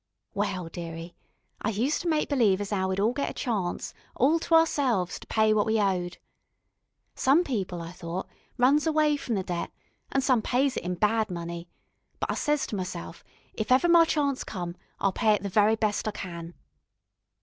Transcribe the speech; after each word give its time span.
Well, 0.33 0.67
dearie, 0.67 1.15
I 1.61 1.69
use 1.69 1.99
to 1.99 2.07
make 2.07 2.27
believe 2.27 2.59
as 2.59 2.73
'ow 2.73 2.87
we'd 2.87 2.99
all 2.99 3.13
get 3.13 3.29
a 3.29 3.33
charnce, 3.35 3.93
all 4.15 4.39
to 4.39 4.55
ourselves, 4.55 5.19
to 5.19 5.27
pay 5.27 5.53
what 5.53 5.67
we 5.67 5.79
owed. 5.79 6.17
Some 7.13 7.43
people, 7.43 7.83
I 7.83 7.91
thought, 7.91 8.27
runs 8.57 8.87
away 8.87 9.15
from 9.15 9.35
the 9.35 9.43
debt, 9.43 9.69
an' 10.11 10.21
some 10.21 10.41
pays 10.41 10.75
it 10.75 10.81
in 10.83 10.95
bad 10.95 11.29
money, 11.29 11.69
but, 12.19 12.31
I 12.31 12.33
ses 12.33 12.65
to 12.65 12.75
meself, 12.75 13.23
if 13.53 13.71
ever 13.71 13.87
my 13.87 14.05
charnce 14.05 14.43
come, 14.43 14.75
I'll 14.99 15.13
pay 15.13 15.35
it 15.35 15.43
the 15.43 15.49
very 15.49 15.75
best 15.75 16.07
I 16.07 16.11
can. 16.13 16.55